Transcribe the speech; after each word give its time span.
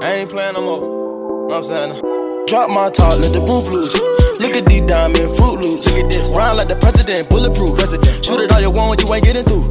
I 0.00 0.22
ain't 0.22 0.30
playing 0.30 0.54
no 0.54 0.62
more. 0.62 1.48
Know 1.50 1.58
I'm 1.58 1.64
saying? 1.64 1.90
Drop 2.46 2.70
my 2.70 2.88
top, 2.88 3.18
let 3.18 3.34
the 3.34 3.42
roof 3.42 3.66
loose. 3.74 3.98
Look 4.38 4.54
at 4.54 4.66
these 4.70 4.86
diamond 4.86 5.26
fruit 5.34 5.58
loops. 5.58 5.90
Look 5.90 6.06
at 6.06 6.10
this. 6.10 6.22
Round 6.38 6.54
like 6.54 6.70
the 6.70 6.78
president, 6.78 7.26
bulletproof. 7.28 7.74
President. 7.74 8.24
Shoot 8.24 8.46
it 8.46 8.52
all 8.54 8.62
you 8.62 8.70
want, 8.70 9.02
you 9.02 9.10
ain't 9.10 9.26
getting 9.26 9.42
through. 9.42 9.66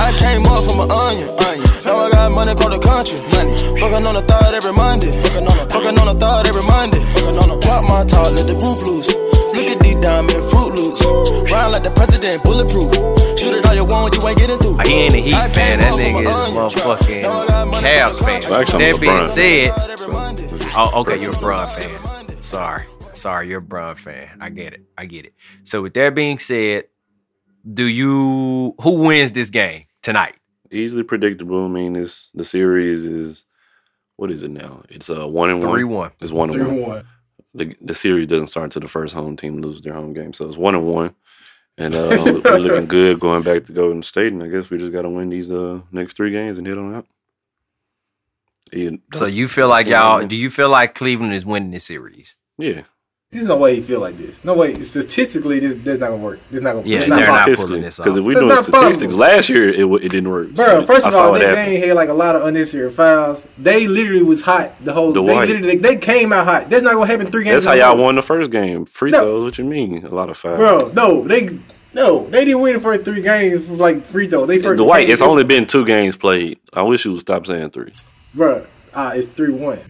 I 0.00 0.16
came 0.16 0.48
up 0.48 0.64
from 0.64 0.80
an 0.80 0.88
onion. 0.88 1.28
onion. 1.44 1.68
Now 1.84 2.08
I 2.08 2.10
got 2.10 2.32
money 2.32 2.56
across 2.56 2.72
the 2.72 2.80
country. 2.80 3.20
Money. 3.36 3.52
Fucking 3.76 4.04
on 4.08 4.16
the 4.16 4.24
third 4.24 4.56
every 4.56 4.72
Monday. 4.72 5.12
Fucking 5.12 5.44
on 5.44 5.56
the, 5.60 5.64
fucking 5.68 5.96
third 6.24 6.44
every 6.48 6.64
Monday. 6.64 7.00
Fucking 7.12 7.36
on 7.36 7.48
the 7.52 7.56
drop 7.60 7.84
my 7.84 8.00
top, 8.08 8.32
let 8.32 8.48
the 8.48 8.56
roof 8.56 8.80
loose. 8.80 9.12
Look 9.52 9.68
at 9.70 9.80
these 9.84 10.00
diamond 10.00 10.40
fruit 10.50 10.72
loops. 10.72 11.04
Round 11.52 11.76
like 11.76 11.84
the 11.84 11.92
president, 11.92 12.42
bulletproof. 12.48 12.90
Shoot 13.38 13.54
it 13.54 13.66
all 13.68 13.76
you 13.76 13.85
ain't 14.28 14.38
getting 14.38 14.58
through. 14.58 14.78
He 14.78 14.92
ain't 14.94 15.14
a 15.14 15.18
Heat 15.18 15.34
fan. 15.52 15.80
That 15.80 15.94
nigga 15.94 16.22
is 16.22 16.56
motherfucking 16.56 17.72
Cavs 17.74 18.18
fan. 18.18 18.60
Actually, 18.60 18.92
That 18.92 19.00
being 19.00 19.16
LeBron. 19.16 19.28
said, 20.60 20.70
oh, 20.76 21.00
okay, 21.00 21.20
you're 21.20 21.34
a 21.34 21.38
Bron 21.38 21.68
fan. 21.68 22.42
Sorry, 22.42 22.84
sorry, 23.14 23.48
you're 23.48 23.58
a 23.58 23.62
Bron 23.62 23.94
fan. 23.96 24.38
I 24.40 24.50
get 24.50 24.72
it. 24.72 24.82
I 24.96 25.06
get 25.06 25.24
it. 25.26 25.34
So 25.64 25.82
with 25.82 25.94
that 25.94 26.14
being 26.14 26.38
said, 26.38 26.84
do 27.72 27.84
you 27.84 28.74
who 28.80 29.02
wins 29.02 29.32
this 29.32 29.50
game 29.50 29.84
tonight? 30.02 30.34
Easily 30.70 31.02
predictable. 31.02 31.64
I 31.64 31.68
mean, 31.68 31.94
this 31.94 32.30
the 32.34 32.44
series 32.44 33.04
is 33.04 33.44
what 34.16 34.30
is 34.30 34.42
it 34.42 34.50
now? 34.50 34.82
It's 34.88 35.08
a 35.08 35.22
uh, 35.22 35.26
one 35.26 35.50
and 35.50 35.62
one. 35.62 35.72
Three 35.72 35.84
one. 35.84 36.10
It's 36.20 36.32
one 36.32 36.50
and 36.50 36.66
one. 36.66 36.80
one. 36.82 37.06
The, 37.54 37.74
the 37.80 37.94
series 37.94 38.26
doesn't 38.26 38.48
start 38.48 38.64
until 38.64 38.82
the 38.82 38.88
first 38.88 39.14
home 39.14 39.36
team 39.36 39.60
loses 39.62 39.80
their 39.80 39.94
home 39.94 40.12
game, 40.12 40.32
so 40.34 40.46
it's 40.46 40.56
one 40.58 40.74
and 40.74 40.86
one. 40.86 41.14
And 41.78 41.94
uh, 41.94 42.40
we're 42.44 42.58
looking 42.58 42.86
good 42.86 43.20
going 43.20 43.42
back 43.42 43.64
to 43.64 43.72
Golden 43.72 44.02
State, 44.02 44.32
and 44.32 44.42
I 44.42 44.48
guess 44.48 44.70
we 44.70 44.78
just 44.78 44.92
got 44.92 45.02
to 45.02 45.10
win 45.10 45.28
these 45.28 45.50
uh, 45.50 45.80
next 45.92 46.16
three 46.16 46.30
games 46.30 46.58
and 46.58 46.66
hit 46.66 46.78
on 46.78 46.94
out. 46.94 47.06
Yeah, 48.72 48.90
So 49.14 49.26
you 49.26 49.46
feel 49.46 49.68
like 49.68 49.86
y'all? 49.86 50.24
Do 50.24 50.34
you 50.36 50.50
feel 50.50 50.68
like 50.68 50.94
Cleveland 50.94 51.34
is 51.34 51.46
winning 51.46 51.70
this 51.70 51.84
series? 51.84 52.34
Yeah, 52.58 52.82
There's 53.32 53.48
no 53.48 53.56
way 53.58 53.74
he 53.74 53.80
feel 53.82 54.00
like 54.00 54.16
this. 54.16 54.44
No 54.44 54.54
way. 54.54 54.72
Statistically, 54.74 55.58
this 55.58 55.74
this 55.76 55.98
not 55.98 56.10
gonna 56.10 56.22
work. 56.22 56.38
This 56.50 56.62
not 56.62 56.74
gonna. 56.74 56.86
Yeah, 56.86 56.98
it's 56.98 57.06
they're 57.06 57.26
not 57.26 57.44
possible. 57.44 57.66
pulling 57.66 57.82
this 57.82 57.96
because 57.98 58.16
if 58.16 58.24
we 58.24 58.34
That's 58.34 58.40
doing 58.40 58.54
not 58.54 58.64
statistics, 58.64 58.98
possible. 59.14 59.18
last 59.18 59.48
year 59.48 59.68
it 59.68 59.80
it 60.04 60.08
didn't 60.10 60.30
work. 60.30 60.54
Bro, 60.54 60.86
first 60.86 61.06
I 61.06 61.08
of 61.08 61.14
all, 61.16 61.34
it 61.34 61.40
that 61.40 61.56
happen. 61.58 61.72
game 61.74 61.82
had 61.88 61.96
like 61.96 62.08
a 62.08 62.14
lot 62.14 62.36
of 62.36 62.44
unnecessary 62.44 62.90
fouls. 62.90 63.48
They 63.58 63.88
literally 63.88 64.22
was 64.22 64.42
hot 64.42 64.80
the 64.80 64.92
whole. 64.92 65.12
The 65.12 65.22
they 65.24 65.34
white. 65.34 65.48
literally 65.48 65.76
they, 65.76 65.94
they 65.94 65.96
came 65.96 66.32
out 66.32 66.46
hot. 66.46 66.70
That's 66.70 66.84
not 66.84 66.94
gonna 66.94 67.10
happen 67.10 67.26
three 67.32 67.42
games. 67.44 67.64
That's 67.64 67.66
how 67.66 67.72
in 67.72 67.78
y'all 67.80 68.02
won 68.04 68.14
the 68.14 68.22
first 68.22 68.50
game. 68.52 68.86
Free 68.86 69.10
No. 69.10 69.22
throws. 69.24 69.44
What 69.44 69.58
you 69.58 69.64
mean? 69.64 70.04
A 70.06 70.14
lot 70.14 70.30
of 70.30 70.36
fouls. 70.36 70.58
bro. 70.60 70.92
No, 70.94 71.22
they 71.26 71.58
no, 71.94 72.26
they 72.28 72.44
didn't 72.44 72.62
win 72.62 72.74
the 72.74 72.80
first 72.80 73.04
three 73.04 73.22
games 73.22 73.66
for 73.66 73.74
like 73.74 74.04
free 74.04 74.28
throw. 74.28 74.46
They 74.46 74.60
first 74.60 74.78
Dwight, 74.80 75.06
came- 75.06 75.12
it's 75.12 75.20
only 75.22 75.42
been 75.42 75.66
two 75.66 75.84
games 75.84 76.16
played. 76.16 76.60
I 76.72 76.82
wish 76.84 77.04
you 77.04 77.10
would 77.10 77.20
stop 77.20 77.44
saying 77.46 77.70
three. 77.70 77.92
bro. 78.34 78.66
Ah, 78.94 79.12
it's 79.14 79.26
three 79.26 79.50
one. 79.52 79.80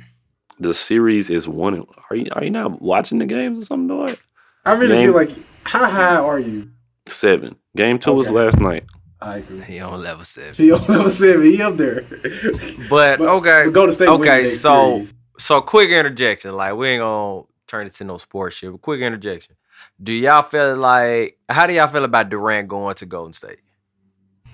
The 0.58 0.72
series 0.74 1.28
is 1.30 1.46
one. 1.48 1.84
Are 2.10 2.16
you 2.16 2.28
are 2.32 2.42
you 2.44 2.50
not 2.50 2.80
watching 2.80 3.18
the 3.18 3.26
games 3.26 3.58
or 3.58 3.64
something, 3.66 3.88
Dwight? 3.88 4.18
I 4.64 4.74
really 4.74 4.94
Game- 4.94 5.06
feel 5.06 5.14
like 5.14 5.30
how 5.64 5.88
high 5.90 6.16
are 6.16 6.38
you? 6.40 6.70
Seven. 7.06 7.56
Game 7.76 7.98
two 7.98 8.14
was 8.14 8.30
last 8.30 8.58
night. 8.58 8.84
I 9.22 9.38
agree. 9.38 9.60
He 9.62 9.80
on 9.80 10.02
level 10.02 10.24
seven. 10.24 10.54
He 10.54 10.72
on 10.72 10.80
level 10.88 11.10
seven. 11.10 11.42
He 11.46 11.60
up 11.62 11.76
there. 11.76 12.02
But, 12.90 13.18
But- 13.18 13.28
okay, 13.28 13.62
but 13.66 13.72
Golden 13.72 13.94
State 13.94 14.08
okay. 14.08 14.46
So 14.48 14.96
series. 14.96 15.14
so 15.38 15.60
quick 15.60 15.90
interjection. 15.90 16.54
Like 16.56 16.74
we 16.74 16.88
ain't 16.88 17.00
gonna 17.00 17.42
turn 17.66 17.86
it 17.86 17.94
to 17.96 18.04
no 18.04 18.16
sports 18.16 18.56
shit. 18.56 18.70
But 18.72 18.80
quick 18.82 19.00
interjection. 19.00 19.56
Do 20.02 20.12
y'all 20.12 20.42
feel 20.42 20.76
like 20.76 21.38
how 21.48 21.66
do 21.66 21.74
y'all 21.74 21.88
feel 21.88 22.04
about 22.04 22.28
Durant 22.30 22.68
going 22.68 22.94
to 22.96 23.06
Golden 23.06 23.32
State? 23.32 23.58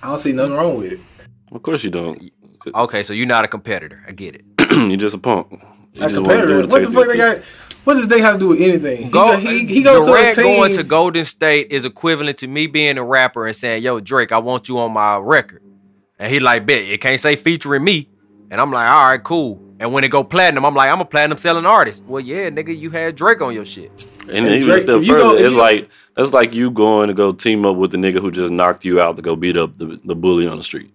I 0.03 0.09
don't 0.09 0.19
see 0.19 0.33
nothing 0.33 0.55
wrong 0.57 0.79
with 0.79 0.93
it. 0.93 1.01
Of 1.53 1.63
course 1.63 1.85
you 1.85 1.91
don't. 1.91 2.31
Okay, 2.75 3.03
so 3.03 3.13
you're 3.13 3.27
not 3.27 3.45
a 3.45 3.49
competitor. 3.49 4.05
I 4.07 4.13
get 4.13 4.35
it. 4.37 4.45
You're 4.73 4.97
just 4.97 5.15
a 5.15 5.19
punk. 5.19 5.63
You 5.95 6.07
A 6.07 6.09
just 6.09 6.23
wanna 6.23 6.47
do 6.47 6.63
competitor. 6.63 6.67
What 6.69 6.85
the 6.85 6.91
fuck 6.91 7.07
they 7.09 7.17
got? 7.17 7.37
What 7.85 7.95
does 7.95 8.07
they 8.09 8.21
have 8.21 8.35
to 8.35 8.39
do 8.41 8.49
with 8.49 8.61
anything? 8.61 9.05
He, 9.05 9.11
Go, 9.11 9.27
go, 9.33 9.37
he, 9.37 9.67
he 9.67 9.83
goes 9.83 10.07
Durant 10.07 10.35
to 10.37 10.41
a 10.41 10.45
team. 10.45 10.57
going 10.61 10.73
to 10.75 10.83
Golden 10.85 11.25
State 11.25 11.67
is 11.73 11.85
equivalent 11.85 12.39
to 12.39 12.47
me 12.47 12.69
being 12.69 12.97
a 12.97 13.03
rapper 13.03 13.47
and 13.47 13.57
saying, 13.57 13.83
"Yo, 13.83 13.99
Drake, 13.99 14.31
I 14.31 14.39
want 14.39 14.69
you 14.69 14.79
on 14.79 14.93
my 14.93 15.17
record," 15.19 15.63
and 16.19 16.33
he 16.33 16.39
like, 16.39 16.65
"Bet 16.65 16.83
it 16.83 17.01
can't 17.01 17.19
say 17.21 17.35
featuring 17.35 17.83
me," 17.83 18.09
and 18.51 18.61
I'm 18.61 18.71
like, 18.71 18.89
"All 18.89 19.11
right, 19.11 19.23
cool." 19.23 19.61
And 19.81 19.93
when 19.93 20.05
it 20.05 20.13
go 20.13 20.23
platinum, 20.23 20.65
I'm 20.65 20.77
like, 20.77 20.93
"I'm 20.93 21.01
a 21.01 21.05
platinum 21.05 21.39
selling 21.39 21.67
artist." 21.67 22.05
Well, 22.07 22.21
yeah, 22.23 22.51
nigga, 22.51 22.79
you 22.79 22.91
had 22.91 23.17
Drake 23.17 23.43
on 23.43 23.53
your 23.53 23.65
shit. 23.65 23.91
And 24.29 24.31
And 24.31 24.47
even 24.47 24.63
Drake, 24.63 24.83
still 24.83 25.01
if 25.01 25.07
you 25.09 25.15
further, 25.15 25.25
go- 25.39 25.45
it's 25.45 25.53
you- 25.55 25.61
like 25.61 25.91
that's 26.17 26.33
like 26.33 26.55
you 26.55 26.71
going 26.71 27.09
to 27.09 27.15
go 27.15 27.33
team 27.33 27.67
up 27.67 27.75
with 27.77 27.91
the 27.91 27.97
nigga 27.99 28.21
who 28.21 28.31
just 28.31 28.53
knocked 28.53 28.85
you 28.85 29.01
out 29.01 29.17
to 29.17 29.23
go 29.23 29.35
beat 29.35 29.57
up 29.57 29.77
the, 29.79 29.99
the 30.05 30.15
bully 30.15 30.47
on 30.47 30.57
the 30.57 30.63
street. 30.63 30.93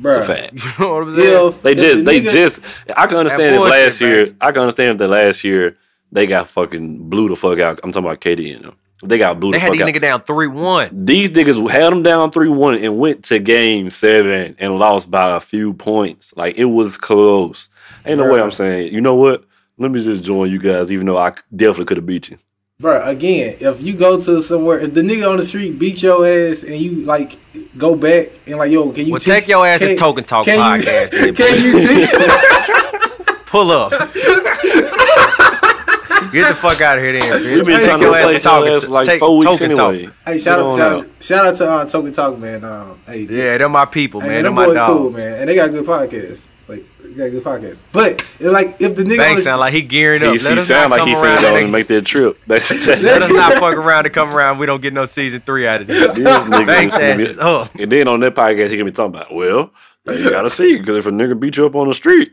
Bruh, 0.00 0.18
It's 0.18 0.28
a 0.28 0.34
fact. 0.34 0.78
You 0.78 0.84
know 0.84 0.94
what 0.94 1.02
I'm 1.08 1.14
saying? 1.14 1.48
If, 1.48 1.62
They 1.62 1.74
just 1.74 1.96
the 1.98 2.02
they 2.04 2.20
nigga- 2.20 2.30
just 2.32 2.60
I 2.96 3.06
can 3.06 3.18
understand 3.18 3.54
if 3.56 3.60
last 3.62 4.00
year. 4.00 4.26
I 4.40 4.50
can 4.52 4.62
understand 4.62 4.90
if 4.92 4.98
the 4.98 5.08
last 5.08 5.44
year 5.44 5.76
they 6.10 6.26
got 6.26 6.48
fucking 6.48 7.08
blew 7.08 7.28
the 7.28 7.36
fuck 7.36 7.58
out. 7.58 7.80
I'm 7.84 7.92
talking 7.92 8.06
about 8.06 8.20
KD 8.20 8.54
and 8.56 8.64
them. 8.64 8.76
They 9.04 9.18
got 9.18 9.40
blew 9.40 9.50
They 9.50 9.56
the 9.58 9.60
had 9.60 9.72
these 9.72 9.82
out. 9.82 9.88
nigga 9.88 10.00
down 10.00 10.22
three 10.22 10.46
one. 10.46 11.04
These 11.04 11.30
niggas 11.32 11.68
had 11.70 11.92
them 11.92 12.02
down 12.04 12.30
3 12.30 12.48
1 12.48 12.76
and 12.76 12.98
went 12.98 13.24
to 13.24 13.38
game 13.40 13.90
seven 13.90 14.54
and 14.60 14.78
lost 14.78 15.10
by 15.10 15.34
a 15.36 15.40
few 15.40 15.74
points. 15.74 16.32
Like 16.36 16.56
it 16.56 16.66
was 16.66 16.96
close. 16.96 17.68
Ain't 18.06 18.18
no 18.18 18.32
way 18.32 18.40
I'm 18.40 18.52
saying, 18.52 18.92
you 18.94 19.00
know 19.00 19.16
what? 19.16 19.44
Let 19.78 19.90
me 19.90 20.00
just 20.02 20.22
join 20.22 20.50
you 20.52 20.58
guys, 20.60 20.92
even 20.92 21.06
though 21.06 21.18
I 21.18 21.32
definitely 21.56 21.86
could 21.86 21.96
have 21.96 22.06
beat 22.06 22.30
you. 22.30 22.36
Bruh, 22.82 23.06
again, 23.06 23.56
if 23.60 23.80
you 23.80 23.94
go 23.94 24.20
to 24.20 24.42
somewhere, 24.42 24.80
if 24.80 24.92
the 24.92 25.02
nigga 25.02 25.30
on 25.30 25.36
the 25.36 25.44
street 25.44 25.78
beat 25.78 26.02
your 26.02 26.26
ass 26.26 26.64
and 26.64 26.74
you 26.74 27.04
like 27.06 27.38
go 27.78 27.94
back 27.94 28.26
and 28.48 28.58
like, 28.58 28.72
yo, 28.72 28.90
can 28.90 29.06
you 29.06 29.12
Well, 29.12 29.20
teach- 29.20 29.28
take 29.28 29.46
your 29.48 29.64
ass 29.64 29.78
to 29.78 29.94
Token 29.94 30.24
Talk 30.24 30.44
can 30.46 30.58
podcast, 30.58 31.10
then, 31.12 31.34
Can 31.36 31.62
you 31.62 31.80
teach? 31.80 32.10
Pull 33.46 33.70
up. 33.70 33.92
Get 36.32 36.48
the 36.48 36.54
fuck 36.54 36.80
out 36.80 36.96
of 36.96 37.04
here, 37.04 37.12
then. 37.12 37.20
bitch. 37.22 37.54
We've 37.56 37.64
been 37.66 37.76
Take 37.76 37.84
trying 37.86 38.00
to 38.00 38.06
your 38.06 38.16
ass 38.16 38.24
replace 38.24 38.42
Talking- 38.42 38.70
your 38.70 38.80
for 38.80 38.88
like 38.88 39.06
take 39.06 39.20
four 39.20 39.38
weeks 39.38 39.58
Token 39.58 39.76
Talk. 39.76 39.94
hey, 40.26 40.38
shout 40.38 40.60
out, 40.60 40.76
shout 40.78 40.92
out. 40.92 41.00
out, 41.04 41.10
shout 41.22 41.46
out 41.46 41.56
to 41.56 41.70
uh, 41.70 41.84
Token 41.84 42.12
Talk, 42.12 42.38
man. 42.38 42.64
Um, 42.64 42.98
hey, 43.06 43.20
Yeah, 43.30 43.58
they're 43.58 43.68
my 43.68 43.84
people, 43.84 44.20
hey, 44.22 44.28
man. 44.28 44.34
man, 44.36 44.42
They're 44.44 44.52
my 44.54 44.64
boys 44.66 44.74
dogs. 44.76 44.92
cool, 44.98 45.10
man, 45.10 45.40
and 45.40 45.48
they 45.48 45.54
got 45.54 45.68
a 45.68 45.72
good 45.72 45.84
podcasts. 45.84 46.48
Like, 47.12 47.16
they 47.16 47.30
good 47.30 47.44
podcasts. 47.44 47.80
But 47.92 48.24
like 48.40 48.76
if 48.80 48.96
the 48.96 49.02
nigga 49.02 49.12
on 49.12 49.16
Banks 49.18 49.44
sound 49.44 49.60
like 49.60 49.72
he 49.72 49.82
gearing 49.82 50.22
up. 50.22 50.34
He, 50.36 50.42
Let 50.42 50.58
he 50.58 50.64
sound 50.64 50.90
like 50.90 51.06
he 51.06 51.14
come 51.14 51.24
finna 51.24 51.40
go 51.40 51.54
and 51.54 51.64
and 51.64 51.72
make 51.72 51.86
that 51.88 52.06
trip. 52.06 52.38
That's 52.46 52.86
Let 52.86 53.22
us 53.22 53.32
not 53.32 53.54
fuck 53.54 53.74
around 53.74 54.06
and 54.06 54.14
come 54.14 54.34
around. 54.34 54.58
We 54.58 54.66
don't 54.66 54.80
get 54.80 54.92
no 54.92 55.04
season 55.04 55.40
three 55.40 55.66
out 55.66 55.82
of 55.82 55.86
this. 55.86 56.14
This 56.14 56.28
nigga 56.44 56.66
Banks 56.66 56.94
is 56.94 57.00
gonna 57.00 57.12
ass 57.12 57.16
be- 57.18 57.24
is 57.24 57.38
up. 57.38 57.74
And 57.76 57.92
then 57.92 58.08
on 58.08 58.20
that 58.20 58.34
podcast, 58.34 58.70
he 58.70 58.76
gonna 58.76 58.84
be 58.84 58.92
talking 58.92 59.14
about, 59.14 59.34
well, 59.34 59.70
you 60.06 60.30
gotta 60.30 60.50
see, 60.50 60.78
because 60.78 60.96
if 60.96 61.06
a 61.06 61.10
nigga 61.10 61.38
beat 61.38 61.56
you 61.56 61.66
up 61.66 61.74
on 61.74 61.88
the 61.88 61.94
street, 61.94 62.32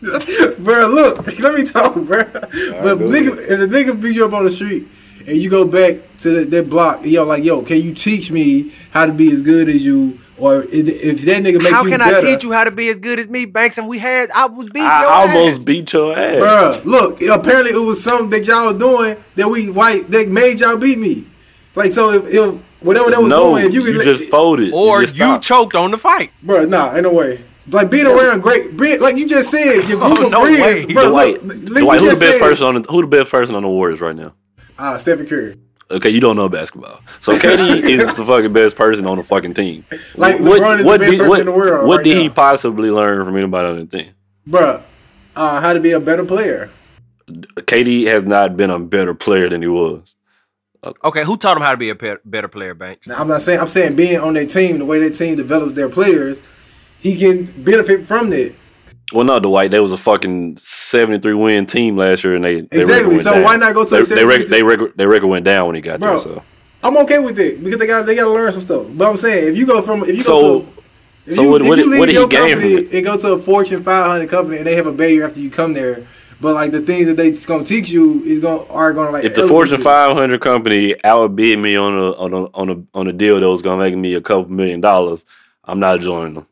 bro, 0.58 0.86
look, 0.88 1.26
let 1.40 1.54
me 1.54 1.64
talk, 1.64 1.94
bro. 1.94 2.24
But 2.24 2.52
if, 2.52 2.98
nigga, 2.98 3.36
if 3.50 3.58
the 3.58 3.66
nigga 3.66 4.00
beat 4.00 4.14
you 4.14 4.24
up 4.24 4.32
on 4.32 4.44
the 4.44 4.50
street 4.50 4.86
and 5.26 5.36
you 5.36 5.50
go 5.50 5.66
back 5.66 5.96
to 6.18 6.30
that, 6.30 6.50
that 6.52 6.70
block, 6.70 7.00
yo, 7.04 7.24
like, 7.24 7.42
yo, 7.42 7.62
can 7.62 7.78
you 7.78 7.92
teach 7.94 8.30
me 8.30 8.72
how 8.90 9.06
to 9.06 9.12
be 9.12 9.32
as 9.32 9.42
good 9.42 9.68
as 9.68 9.84
you? 9.84 10.18
Or 10.40 10.62
if, 10.62 10.72
if 10.72 11.22
that 11.22 11.42
nigga 11.42 11.62
make 11.62 11.72
How 11.72 11.82
you 11.84 11.90
can 11.90 12.00
I 12.00 12.20
teach 12.20 12.44
you 12.44 12.52
how 12.52 12.64
to 12.64 12.70
be 12.70 12.88
as 12.88 12.98
good 12.98 13.18
as 13.18 13.28
me, 13.28 13.44
Banks? 13.44 13.76
And 13.78 13.88
we 13.88 13.98
had, 13.98 14.30
I 14.30 14.46
was 14.46 14.66
beating 14.66 14.82
I 14.88 15.00
your 15.02 15.10
almost 15.10 15.58
ass. 15.60 15.64
beat 15.64 15.92
your 15.92 16.16
ass. 16.18 16.42
Bruh, 16.42 16.84
look, 16.84 17.20
apparently 17.22 17.72
it 17.72 17.84
was 17.86 18.02
something 18.02 18.30
that 18.30 18.46
y'all 18.46 18.72
doing 18.76 19.16
that 19.36 19.48
we 19.48 19.70
white 19.70 20.08
that 20.10 20.28
made 20.28 20.60
y'all 20.60 20.78
beat 20.78 20.98
me. 20.98 21.26
Like 21.74 21.92
so, 21.92 22.12
if, 22.12 22.24
if 22.26 22.62
whatever 22.82 23.10
that 23.10 23.20
was 23.20 23.28
no, 23.30 23.50
doing, 23.54 23.66
if 23.66 23.74
you 23.74 23.84
you, 23.84 23.92
could, 23.94 24.04
just 24.04 24.30
folded. 24.30 24.72
Or 24.72 25.02
just 25.02 25.16
you 25.16 25.38
choked 25.40 25.74
on 25.74 25.90
the 25.90 25.98
fight. 25.98 26.30
bro, 26.42 26.64
nah, 26.64 26.92
ain't 26.94 27.02
no 27.02 27.12
way. 27.12 27.44
Like 27.70 27.90
being 27.90 28.06
around 28.06 28.40
great, 28.40 28.76
being, 28.76 29.00
like 29.00 29.16
you 29.16 29.28
just 29.28 29.50
said, 29.50 29.88
your 29.88 29.98
group 29.98 30.02
Oh, 30.20 30.26
of 30.26 30.30
no 30.32 30.44
friends, 30.44 30.86
way. 30.86 30.94
bro. 30.94 31.10
Dwight, 31.10 31.42
Look, 31.44 31.64
Dwight, 31.82 32.00
who 32.00 32.14
the 32.14 32.18
best 32.18 32.38
said- 32.38 32.40
person 32.40 32.66
on 32.66 32.74
the, 32.82 32.88
who 32.90 33.02
the 33.02 33.08
best 33.08 33.30
person 33.30 33.54
on 33.54 33.62
the 33.62 33.68
Warriors 33.68 34.00
right 34.00 34.16
now? 34.16 34.32
Ah, 34.78 34.96
Stephen 34.96 35.26
Curry. 35.26 35.58
Okay, 35.90 36.10
you 36.10 36.20
don't 36.20 36.36
know 36.36 36.48
basketball. 36.48 37.00
So 37.20 37.38
KD 37.38 37.82
is 37.88 38.14
the 38.14 38.24
fucking 38.24 38.52
best 38.52 38.76
person 38.76 39.06
on 39.06 39.16
the 39.16 39.24
fucking 39.24 39.54
team. 39.54 39.84
Like, 40.16 40.36
LeBron 40.36 40.78
is 40.80 40.84
the 40.84 40.98
best 40.98 41.18
person 41.18 41.40
in 41.40 41.46
the 41.46 41.52
world 41.52 41.88
What 41.88 41.98
right 41.98 42.04
did 42.04 42.16
he 42.18 42.28
possibly 42.28 42.90
learn 42.90 43.24
from 43.24 43.36
anybody 43.36 43.68
on 43.68 43.76
the 43.76 43.86
team? 43.86 44.12
Bruh, 44.46 44.82
uh, 45.34 45.60
how 45.60 45.72
to 45.72 45.80
be 45.80 45.92
a 45.92 46.00
better 46.00 46.24
player. 46.24 46.70
KD 47.28 48.06
has 48.06 48.22
not 48.24 48.56
been 48.56 48.70
a 48.70 48.78
better 48.78 49.14
player 49.14 49.48
than 49.48 49.62
he 49.62 49.68
was. 49.68 50.14
Okay, 51.04 51.24
who 51.24 51.36
taught 51.36 51.56
him 51.56 51.62
how 51.62 51.72
to 51.72 51.76
be 51.76 51.90
a 51.90 51.94
pe- 51.94 52.16
better 52.24 52.48
player, 52.48 52.74
Banks? 52.74 53.06
Now, 53.06 53.16
I'm 53.18 53.28
not 53.28 53.42
saying 53.42 53.58
I'm 53.58 53.66
saying 53.66 53.96
being 53.96 54.18
on 54.18 54.34
that 54.34 54.48
team, 54.48 54.78
the 54.78 54.84
way 54.84 55.00
that 55.00 55.14
team 55.14 55.36
develops 55.36 55.74
their 55.74 55.88
players, 55.88 56.40
he 57.00 57.16
can 57.16 57.44
benefit 57.62 58.04
from 58.04 58.30
that. 58.30 58.54
Well, 59.12 59.24
no, 59.24 59.40
Dwight. 59.40 59.70
They 59.70 59.80
was 59.80 59.92
a 59.92 59.96
fucking 59.96 60.58
seventy-three 60.58 61.34
win 61.34 61.64
team 61.66 61.96
last 61.96 62.24
year, 62.24 62.34
and 62.36 62.44
they, 62.44 62.60
they 62.62 62.80
Exactly, 62.82 62.94
record 62.94 63.08
went 63.08 63.22
so 63.22 63.32
down. 63.32 63.42
why 63.42 63.56
not 63.56 63.74
go 63.74 63.84
to 63.84 63.90
they, 63.90 64.00
a 64.00 64.04
they, 64.04 64.24
rec- 64.24 64.48
73? 64.48 64.48
they, 64.48 64.62
record, 64.62 64.92
they 64.96 65.06
record 65.06 65.28
went 65.28 65.44
down 65.44 65.66
when 65.66 65.74
he 65.76 65.80
got 65.80 65.98
Bro, 66.00 66.10
there. 66.10 66.20
So, 66.20 66.42
I'm 66.84 66.96
okay 66.98 67.18
with 67.18 67.38
it 67.40 67.62
because 67.64 67.78
they 67.78 67.86
got 67.86 68.04
they 68.06 68.14
got 68.14 68.24
to 68.24 68.30
learn 68.30 68.52
some 68.52 68.60
stuff. 68.60 68.86
But 68.90 69.08
I'm 69.08 69.16
saying 69.16 69.52
if 69.52 69.58
you 69.58 69.66
go 69.66 69.80
from 69.82 70.02
if 70.04 70.14
you 70.16 70.22
So- 70.22 70.40
go 70.40 70.60
to 70.60 70.72
if 71.26 71.34
so 71.34 71.42
you, 71.42 71.50
what- 71.50 71.62
if 71.62 71.68
what 71.68 71.78
you 71.78 71.90
leave 71.90 71.98
what 72.00 72.06
did 72.06 72.12
he 72.14 72.18
your 72.20 72.28
gain 72.28 72.50
company 72.56 72.88
and 72.98 73.04
go 73.06 73.16
to 73.18 73.32
a 73.34 73.38
Fortune 73.38 73.82
500 73.82 74.28
company 74.28 74.58
and 74.58 74.66
they 74.66 74.74
have 74.76 74.86
a 74.86 74.92
barrier 74.92 75.24
after 75.24 75.40
you 75.40 75.50
come 75.50 75.72
there, 75.74 76.04
but 76.40 76.54
like 76.54 76.70
the 76.72 76.80
things 76.82 77.06
that 77.06 77.16
they 77.16 77.30
gonna 77.32 77.64
teach 77.64 77.90
you 77.90 78.22
is 78.24 78.40
gonna 78.40 78.64
are 78.70 78.92
gonna 78.92 79.10
like 79.10 79.24
if 79.24 79.34
the 79.34 79.46
Fortune 79.48 79.78
you. 79.78 79.84
500 79.84 80.16
500 80.16 80.40
company 80.42 80.94
outbid 81.04 81.58
me 81.58 81.76
on 81.76 81.94
a 81.98 82.12
on 82.12 82.32
a 82.34 82.44
on 82.54 82.68
a 82.70 82.98
on 82.98 83.08
a 83.08 83.12
deal 83.12 83.40
that 83.40 83.48
was 83.50 83.62
gonna 83.62 83.82
make 83.82 83.96
me 83.96 84.12
a 84.14 84.20
couple 84.20 84.50
million 84.50 84.80
dollars, 84.82 85.24
I'm 85.64 85.80
not 85.80 86.00
joining 86.00 86.34
them. 86.34 86.46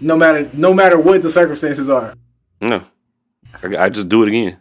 No 0.00 0.16
matter 0.16 0.50
no 0.52 0.74
matter 0.74 0.98
what 0.98 1.22
the 1.22 1.30
circumstances 1.30 1.88
are. 1.88 2.14
No, 2.60 2.84
I, 3.62 3.84
I 3.84 3.88
just 3.88 4.08
do 4.08 4.22
it 4.22 4.28
again. 4.28 4.60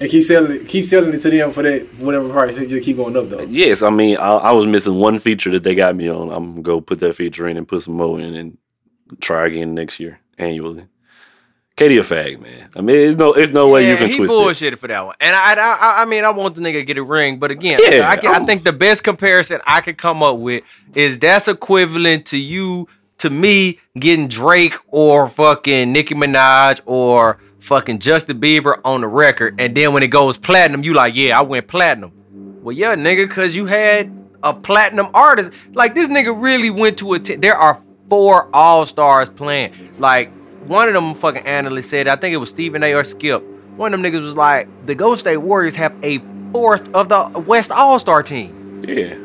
And 0.00 0.10
keep 0.10 0.24
selling 0.24 0.52
it, 0.60 0.66
keep 0.68 0.84
selling 0.86 1.12
it 1.14 1.20
to 1.22 1.30
them 1.30 1.52
for 1.52 1.62
that 1.62 1.86
whatever 1.98 2.28
price. 2.28 2.56
They 2.56 2.66
just 2.66 2.84
keep 2.84 2.96
going 2.96 3.16
up 3.16 3.28
though. 3.28 3.42
Yes, 3.42 3.82
I 3.82 3.90
mean 3.90 4.16
I, 4.16 4.34
I 4.34 4.52
was 4.52 4.66
missing 4.66 4.96
one 4.98 5.18
feature 5.18 5.50
that 5.50 5.62
they 5.62 5.74
got 5.74 5.94
me 5.94 6.08
on. 6.08 6.30
I'm 6.32 6.50
gonna 6.52 6.62
go 6.62 6.80
put 6.80 6.98
that 7.00 7.14
feature 7.16 7.48
in 7.48 7.56
and 7.56 7.66
put 7.68 7.82
some 7.82 7.94
more 7.94 8.18
in 8.18 8.34
and 8.34 8.58
try 9.20 9.46
again 9.46 9.74
next 9.74 10.00
year 10.00 10.18
annually. 10.38 10.86
KD 11.76 11.98
a 11.98 12.02
fag, 12.02 12.40
man. 12.40 12.70
I 12.76 12.80
mean, 12.82 12.96
it's 12.96 13.18
no, 13.18 13.32
it's 13.32 13.50
no 13.52 13.68
way 13.68 13.82
you 13.82 13.94
Yeah, 13.94 13.98
can 13.98 14.08
he 14.08 14.16
twist 14.26 14.62
it. 14.62 14.78
for 14.78 14.86
that 14.86 15.04
one. 15.06 15.16
And 15.20 15.34
I, 15.34 15.54
I, 15.54 15.56
I, 15.80 16.02
I 16.02 16.04
mean, 16.04 16.24
I 16.24 16.30
want 16.30 16.54
the 16.54 16.60
nigga 16.60 16.74
to 16.74 16.84
get 16.84 16.98
a 16.98 17.02
ring, 17.02 17.40
but 17.40 17.50
again, 17.50 17.80
Yeah, 17.82 18.08
I, 18.08 18.16
can, 18.16 18.32
I 18.32 18.46
think 18.46 18.62
the 18.64 18.72
best 18.72 19.02
comparison 19.02 19.60
I 19.66 19.80
could 19.80 19.98
come 19.98 20.22
up 20.22 20.38
with 20.38 20.62
is 20.94 21.18
that's 21.18 21.48
equivalent 21.48 22.26
to 22.26 22.38
you, 22.38 22.86
to 23.24 23.30
me, 23.30 23.78
getting 23.98 24.28
Drake 24.28 24.74
or 24.88 25.30
fucking 25.30 25.92
Nicki 25.92 26.14
Minaj 26.14 26.82
or 26.84 27.38
fucking 27.58 27.98
Justin 27.98 28.38
Bieber 28.38 28.78
on 28.84 29.00
the 29.00 29.06
record, 29.06 29.58
and 29.58 29.74
then 29.74 29.94
when 29.94 30.02
it 30.02 30.08
goes 30.08 30.36
platinum, 30.36 30.84
you 30.84 30.92
like, 30.92 31.16
yeah, 31.16 31.38
I 31.38 31.42
went 31.42 31.66
platinum. 31.66 32.12
Well, 32.62 32.76
yeah, 32.76 32.94
nigga, 32.94 33.26
because 33.26 33.56
you 33.56 33.64
had 33.64 34.12
a 34.42 34.52
platinum 34.52 35.08
artist. 35.14 35.52
Like 35.72 35.94
this 35.94 36.08
nigga 36.08 36.38
really 36.38 36.68
went 36.68 36.98
to 36.98 37.14
a. 37.14 37.18
T- 37.18 37.36
there 37.36 37.56
are 37.56 37.80
four 38.10 38.50
all 38.54 38.84
stars 38.84 39.30
playing. 39.30 39.72
Like 39.98 40.30
one 40.66 40.88
of 40.88 40.94
them 40.94 41.14
fucking 41.14 41.46
analysts 41.46 41.88
said, 41.88 42.06
I 42.06 42.16
think 42.16 42.34
it 42.34 42.38
was 42.38 42.50
Stephen 42.50 42.82
A. 42.82 42.92
or 42.92 43.04
Skip. 43.04 43.42
One 43.76 43.94
of 43.94 44.00
them 44.02 44.12
niggas 44.12 44.20
was 44.20 44.36
like, 44.36 44.68
the 44.84 44.94
Golden 44.94 45.18
State 45.18 45.38
Warriors 45.38 45.74
have 45.76 45.94
a 46.02 46.18
fourth 46.52 46.94
of 46.94 47.08
the 47.08 47.42
West 47.46 47.70
All 47.72 47.98
Star 47.98 48.22
team. 48.22 48.82
Yeah. 48.86 49.16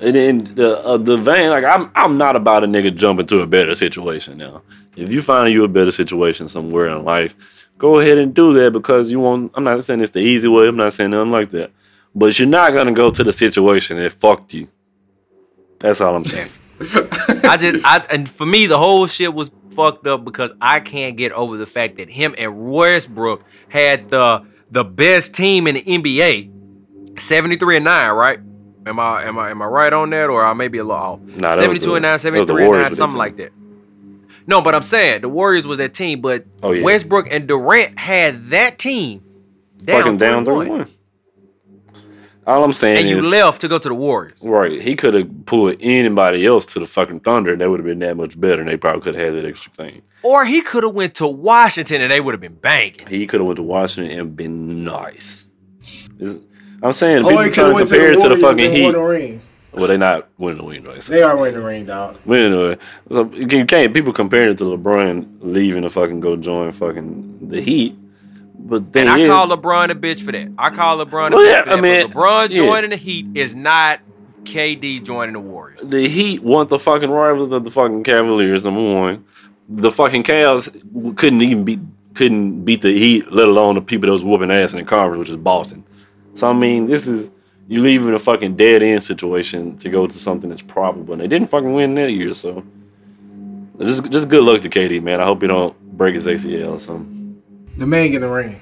And 0.00 0.14
then 0.14 0.44
the 0.44 0.78
uh, 0.84 0.96
the 0.98 1.16
vein, 1.16 1.50
like 1.50 1.64
I'm 1.64 1.90
I'm 1.94 2.18
not 2.18 2.36
about 2.36 2.64
a 2.64 2.66
nigga 2.66 2.94
jumping 2.94 3.26
to 3.26 3.40
a 3.40 3.46
better 3.46 3.74
situation 3.74 4.38
now. 4.38 4.62
If 4.94 5.10
you 5.10 5.22
find 5.22 5.52
you 5.52 5.64
a 5.64 5.68
better 5.68 5.90
situation 5.90 6.48
somewhere 6.48 6.88
in 6.88 7.04
life, 7.04 7.34
go 7.78 8.00
ahead 8.00 8.18
and 8.18 8.34
do 8.34 8.52
that 8.54 8.72
because 8.72 9.10
you 9.10 9.20
want. 9.20 9.52
I'm 9.54 9.64
not 9.64 9.84
saying 9.84 10.00
it's 10.00 10.12
the 10.12 10.20
easy 10.20 10.48
way. 10.48 10.68
I'm 10.68 10.76
not 10.76 10.92
saying 10.92 11.10
nothing 11.10 11.32
like 11.32 11.50
that. 11.50 11.70
But 12.14 12.38
you're 12.38 12.48
not 12.48 12.74
gonna 12.74 12.92
go 12.92 13.10
to 13.10 13.24
the 13.24 13.32
situation 13.32 13.98
that 13.98 14.12
fucked 14.12 14.54
you. 14.54 14.68
That's 15.78 16.00
all 16.00 16.16
I'm 16.16 16.24
saying. 16.24 16.48
I 17.44 17.56
just, 17.58 17.84
I, 17.84 18.04
and 18.10 18.28
for 18.28 18.44
me, 18.44 18.66
the 18.66 18.78
whole 18.78 19.06
shit 19.06 19.32
was 19.32 19.50
fucked 19.70 20.06
up 20.06 20.24
because 20.24 20.50
I 20.60 20.80
can't 20.80 21.16
get 21.16 21.32
over 21.32 21.56
the 21.56 21.66
fact 21.66 21.96
that 21.96 22.10
him 22.10 22.34
and 22.36 22.70
Westbrook 22.70 23.44
had 23.68 24.10
the 24.10 24.44
the 24.70 24.84
best 24.84 25.34
team 25.34 25.66
in 25.66 25.76
the 25.76 25.82
NBA, 25.82 27.20
seventy 27.20 27.56
three 27.56 27.76
and 27.76 27.84
nine, 27.84 28.14
right? 28.14 28.40
Am 28.86 29.00
I 29.00 29.24
am 29.24 29.36
I 29.38 29.50
am 29.50 29.60
I 29.60 29.66
right 29.66 29.92
on 29.92 30.10
that, 30.10 30.30
or 30.30 30.44
I 30.44 30.52
may 30.54 30.68
be 30.68 30.78
a 30.78 30.84
little 30.84 31.02
off? 31.02 31.20
Nah, 31.20 31.54
seventy 31.54 31.80
two 31.80 31.90
the- 31.90 31.94
and 31.96 32.02
nine, 32.04 32.18
that 32.18 32.32
was 32.32 32.46
the 32.46 32.52
73 32.54 32.64
and 32.64 32.72
nine, 32.72 32.90
something 32.90 33.18
like 33.18 33.36
that. 33.38 33.52
No, 34.46 34.62
but 34.62 34.76
I'm 34.76 34.82
saying 34.82 35.22
the 35.22 35.28
Warriors 35.28 35.66
was 35.66 35.78
that 35.78 35.92
team, 35.92 36.20
but 36.20 36.44
Oh, 36.62 36.70
yeah. 36.70 36.84
Westbrook 36.84 37.26
and 37.32 37.48
Durant 37.48 37.98
had 37.98 38.50
that 38.50 38.78
team 38.78 39.22
Fucking 39.88 40.16
down 40.18 40.44
3-1. 40.44 40.68
31. 40.68 40.88
All 42.46 42.62
I'm 42.62 42.72
saying 42.72 42.98
and 42.98 43.08
you 43.08 43.18
is, 43.18 43.24
left 43.24 43.60
to 43.62 43.68
go 43.68 43.76
to 43.76 43.88
the 43.88 43.94
Warriors. 43.94 44.40
right, 44.44 44.80
he 44.80 44.94
could 44.94 45.14
have 45.14 45.46
pulled 45.46 45.76
anybody 45.80 46.46
else 46.46 46.64
to 46.66 46.78
the 46.78 46.86
fucking 46.86 47.20
Thunder, 47.20 47.50
and 47.52 47.60
that 47.60 47.68
would 47.68 47.80
have 47.80 47.86
been 47.86 47.98
that 47.98 48.16
much 48.16 48.40
better, 48.40 48.60
and 48.62 48.70
they 48.70 48.76
probably 48.76 49.00
could 49.00 49.16
have 49.16 49.34
had 49.34 49.42
that 49.42 49.48
extra 49.48 49.72
thing. 49.72 50.02
Or 50.22 50.44
he 50.44 50.60
could 50.62 50.84
have 50.84 50.94
went 50.94 51.16
to 51.16 51.26
Washington 51.26 52.02
and 52.02 52.12
they 52.12 52.20
would 52.20 52.32
have 52.34 52.40
been 52.40 52.54
banging. 52.54 53.06
He 53.08 53.26
could 53.26 53.40
have 53.40 53.46
went 53.48 53.56
to 53.56 53.64
Washington 53.64 54.16
and 54.16 54.36
been 54.36 54.84
nice. 54.84 55.48
It's- 56.20 56.38
I'm 56.82 56.92
saying 56.92 57.24
Or 57.24 57.30
people 57.30 57.44
he 57.44 57.50
trying 57.50 57.68
to 57.70 57.74
went 57.74 57.88
to 57.88 57.94
compare 57.94 58.14
the 58.16 58.20
it 58.20 58.28
to 58.28 58.34
the 58.34 58.40
fucking 58.40 58.70
Heat. 58.72 58.84
won 58.84 58.92
the 58.92 59.00
ring. 59.00 59.42
Well, 59.72 59.86
they 59.88 59.96
not 59.98 60.28
winning 60.38 60.58
the 60.58 60.64
win, 60.64 60.84
right? 60.84 61.02
They 61.02 61.22
are 61.22 61.36
winning 61.36 61.60
the 61.60 61.66
ring, 61.66 61.84
dog. 61.84 62.16
but 62.24 62.38
anyway, 62.38 62.78
so 63.10 63.30
you 63.32 63.66
can't 63.66 63.92
people 63.92 64.12
comparing 64.12 64.48
it 64.50 64.58
to 64.58 64.64
LeBron 64.64 65.38
leaving 65.40 65.82
to 65.82 65.90
fucking 65.90 66.20
go 66.20 66.34
join 66.36 66.72
fucking 66.72 67.48
the 67.50 67.60
Heat. 67.60 67.94
But 68.58 68.92
then 68.94 69.06
And 69.06 69.22
I 69.22 69.26
call 69.26 69.46
LeBron 69.48 69.90
a 69.90 69.94
bitch 69.94 70.22
for 70.22 70.32
that. 70.32 70.50
I 70.58 70.70
call 70.70 70.96
LeBron 71.04 71.32
a 71.32 71.36
Well, 71.36 71.44
bitch 71.44 71.50
yeah, 71.50 71.62
for 71.62 71.68
that. 71.68 71.78
I 71.78 71.80
mean, 71.80 72.06
but 72.06 72.16
LeBron 72.16 72.48
yeah. 72.50 72.56
joining 72.56 72.90
the 72.90 72.96
Heat 72.96 73.26
is 73.34 73.54
not 73.54 74.00
KD 74.44 75.02
joining 75.04 75.34
the 75.34 75.40
Warriors. 75.40 75.80
the 75.82 76.08
Heat 76.08 76.42
want 76.42 76.70
the 76.70 76.78
fucking 76.78 77.10
rivals 77.10 77.52
of 77.52 77.64
the 77.64 77.70
fucking 77.70 78.02
Cavaliers. 78.04 78.64
Number 78.64 78.94
one, 78.94 79.24
the 79.68 79.90
fucking 79.90 80.22
Cavs 80.22 80.70
couldn't 81.16 81.42
even 81.42 81.64
beat 81.64 81.80
couldn't 82.14 82.64
beat 82.64 82.80
the 82.80 82.96
Heat, 82.98 83.30
let 83.30 83.46
alone 83.46 83.74
the 83.74 83.82
people 83.82 84.06
that 84.06 84.12
was 84.12 84.24
whooping 84.24 84.50
ass 84.50 84.72
in 84.72 84.78
the 84.78 84.84
conference, 84.86 85.18
which 85.18 85.30
is 85.30 85.36
Boston. 85.36 85.84
So 86.36 86.46
I 86.50 86.52
mean, 86.52 86.86
this 86.86 87.06
is 87.06 87.30
you 87.66 87.80
leaving 87.80 88.12
a 88.12 88.18
fucking 88.18 88.56
dead 88.56 88.82
end 88.82 89.02
situation 89.02 89.78
to 89.78 89.88
go 89.88 90.06
to 90.06 90.18
something 90.18 90.50
that's 90.50 90.60
probable, 90.60 91.14
and 91.14 91.22
they 91.22 91.28
didn't 91.28 91.48
fucking 91.48 91.72
win 91.72 91.94
that 91.94 92.12
year. 92.12 92.34
So 92.34 92.62
just 93.80 94.10
just 94.10 94.28
good 94.28 94.44
luck 94.44 94.60
to 94.60 94.68
KD, 94.68 95.02
man. 95.02 95.20
I 95.20 95.24
hope 95.24 95.40
he 95.40 95.48
don't 95.48 95.74
break 95.96 96.14
his 96.14 96.26
ACL 96.26 96.74
or 96.74 96.78
something. 96.78 97.42
The 97.78 97.86
man 97.86 98.10
get 98.10 98.20
the 98.20 98.28
ring. 98.28 98.60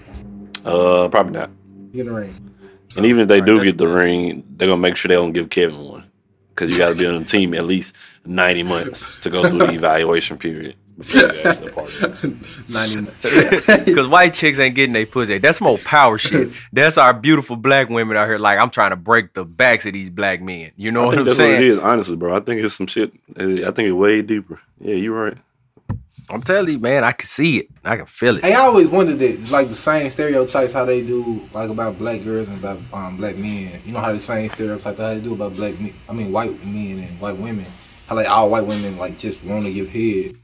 Uh, 0.65 1.09
probably 1.09 1.33
not. 1.33 1.51
Get 1.93 2.07
the 2.07 2.13
ring. 2.13 2.53
And 2.97 3.07
even 3.07 3.23
if 3.23 3.29
they 3.29 3.41
do 3.41 3.61
get 3.61 3.77
the 3.77 3.89
ring, 3.89 4.45
they're 4.57 4.69
gonna 4.69 4.81
make 4.81 4.95
sure 4.95 5.09
they 5.09 5.17
don't 5.17 5.33
give 5.33 5.51
Kevin 5.51 5.81
one 5.81 6.05
because 6.51 6.71
you 6.71 6.79
got 6.79 6.91
to 6.91 6.95
be 6.95 7.07
on 7.07 7.19
the 7.19 7.25
team 7.25 7.55
at 7.55 7.65
least 7.65 7.97
ninety 8.25 8.63
months 8.63 9.19
to 9.19 9.31
go 9.31 9.49
through 9.49 9.59
the 9.59 9.73
evaluation 9.75 10.39
period. 10.39 10.77
Before 10.97 11.35
you 11.35 11.43
actually 11.45 11.73
part 11.73 12.03
of 12.03 12.25
it. 12.25 12.71
Ninety. 12.73 13.85
Because 13.85 14.09
white 14.09 14.33
chicks 14.35 14.59
ain't 14.59 14.75
getting 14.75 14.93
their 14.93 15.07
pussy. 15.07 15.39
That's 15.39 15.61
more 15.61 15.79
power 15.79 16.19
shit. 16.19 16.53
That's 16.73 16.97
our 16.99 17.13
beautiful 17.13 17.57
black 17.57 17.89
women 17.89 18.17
out 18.17 18.27
here. 18.29 18.39
Like, 18.39 18.59
I'm 18.59 18.71
trying 18.71 18.91
to 18.91 18.97
break 18.97 19.35
the 19.35 19.45
backs 19.45 19.87
of 19.87 19.93
these 19.93 20.11
black 20.11 20.41
men. 20.41 20.71
You 20.77 20.93
know 20.93 21.03
I 21.03 21.07
what 21.07 21.11
think 21.17 21.21
I'm 21.21 21.27
that's 21.27 21.39
what 21.39 21.51
it 21.51 21.59
saying? 21.59 21.71
is, 21.73 21.79
honestly, 21.81 22.17
bro. 22.17 22.37
I 22.37 22.41
think 22.41 22.63
it's 22.63 22.75
some 22.77 22.87
shit. 22.87 23.13
uh, 23.39 23.43
I 23.69 23.71
think 23.73 23.79
it's 23.89 23.93
way 23.93 24.23
deeper. 24.23 24.61
Yeah, 24.81 24.95
you're 24.95 25.25
right. 25.25 25.37
I'm 26.31 26.43
telling 26.43 26.73
you, 26.73 26.79
man, 26.79 27.05
I 27.05 27.13
can 27.13 27.27
see 27.29 27.59
it. 27.59 27.69
I 27.85 27.97
can 27.99 28.07
feel 28.07 28.39
it. 28.39 28.45
Hey, 28.45 28.55
I 28.55 28.61
always 28.61 28.89
wondered 28.89 29.19
that, 29.19 29.51
like 29.51 29.69
the 29.69 29.75
same 29.75 30.09
stereotypes 30.11 30.73
how 30.73 30.87
they 30.87 31.05
do, 31.05 31.47
like 31.53 31.69
about 31.69 31.99
black 31.99 32.25
girls 32.25 32.49
and 32.49 32.59
about 32.59 32.81
um, 32.95 33.19
black 33.19 33.37
men. 33.37 33.83
You 33.85 33.93
know 33.93 34.01
how 34.01 34.11
the 34.13 34.19
same 34.19 34.49
stereotypes 34.49 34.99
how 34.99 35.13
they 35.13 35.21
do 35.21 35.35
about 35.35 35.55
black, 35.55 35.79
men, 35.79 35.93
I 36.09 36.13
mean 36.15 36.33
white 36.33 36.65
men 36.65 37.01
and 37.01 37.21
white 37.21 37.37
women. 37.37 37.67
How 38.07 38.15
like 38.17 38.29
all 38.29 38.49
white 38.49 38.65
women 38.67 38.97
like 38.97 39.19
just 39.19 39.45
want 39.45 39.65
to 39.67 39.73
give 39.73 39.91
head, 39.91 40.37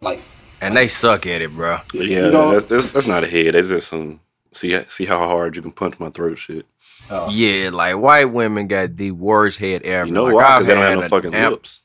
like 0.00 0.20
And 0.60 0.76
they 0.76 0.88
suck 0.88 1.26
at 1.26 1.42
it, 1.42 1.52
bro. 1.52 1.78
But 1.92 2.06
You 2.06 2.16
yeah, 2.24 2.30
know- 2.30 2.52
that's, 2.52 2.64
that's 2.66 2.90
that's 2.90 3.06
not 3.06 3.24
a 3.24 3.28
head. 3.28 3.54
That's 3.54 3.68
just 3.68 3.88
some 3.88 4.20
see 4.52 4.78
see 4.88 5.04
how 5.04 5.18
hard 5.18 5.56
you 5.56 5.62
can 5.62 5.72
punch 5.72 5.98
my 6.00 6.10
throat 6.10 6.38
shit. 6.38 6.66
Oh. 7.10 7.30
Yeah, 7.30 7.70
like 7.70 7.96
white 7.98 8.24
women 8.24 8.66
got 8.66 8.96
the 8.96 9.12
worst 9.12 9.58
head 9.58 9.82
ever. 9.82 10.06
You 10.06 10.12
know 10.12 10.24
like, 10.24 10.34
why? 10.34 10.44
I've 10.44 10.60
Because 10.60 10.66
they 10.68 10.74
don't 10.74 10.82
have 10.82 11.00
no 11.00 11.08
fucking 11.08 11.34
amp- 11.34 11.52
lips. 11.52 11.82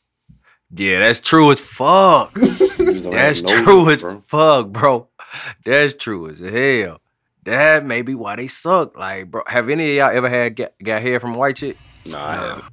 Yeah, 0.73 0.99
that's 0.99 1.19
true 1.19 1.51
as 1.51 1.59
fuck. 1.59 2.35
You 2.81 2.99
That's 3.11 3.41
no 3.43 3.63
true 3.63 3.81
lips, 3.83 4.03
as 4.03 4.21
fuck, 4.25 4.67
bro. 4.69 5.07
That's 5.63 5.93
true 5.93 6.29
as 6.29 6.39
hell. 6.39 6.99
That 7.43 7.85
may 7.85 8.01
be 8.01 8.15
why 8.15 8.35
they 8.35 8.47
suck. 8.47 8.97
Like, 8.97 9.29
bro, 9.31 9.43
have 9.47 9.69
any 9.69 9.91
of 9.91 9.95
y'all 9.97 10.17
ever 10.17 10.27
had 10.29 10.55
got, 10.55 10.73
got 10.83 11.01
hair 11.01 11.19
from 11.19 11.35
a 11.35 11.37
white 11.37 11.55
chick? 11.57 11.77
Nah, 12.09 12.27
I 12.27 12.35
haven't. 12.35 12.65